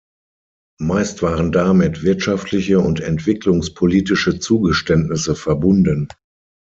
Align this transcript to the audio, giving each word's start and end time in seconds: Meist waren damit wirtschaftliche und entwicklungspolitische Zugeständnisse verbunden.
Meist 0.79 1.21
waren 1.21 1.51
damit 1.51 2.01
wirtschaftliche 2.01 2.79
und 2.79 3.01
entwicklungspolitische 3.01 4.39
Zugeständnisse 4.39 5.35
verbunden. 5.35 6.07